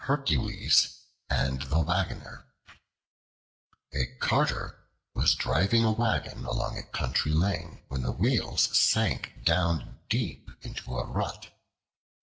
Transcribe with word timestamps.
Hercules 0.00 1.06
and 1.30 1.62
the 1.62 1.78
Wagoner 1.80 2.44
A 3.94 4.04
CARTER 4.18 4.78
was 5.14 5.34
driving 5.34 5.84
a 5.86 5.90
wagon 5.92 6.44
along 6.44 6.76
a 6.76 6.82
country 6.82 7.32
lane, 7.32 7.82
when 7.88 8.02
the 8.02 8.12
wheels 8.12 8.76
sank 8.78 9.42
down 9.42 9.98
deep 10.10 10.50
into 10.62 10.98
a 10.98 11.06
rut. 11.06 11.50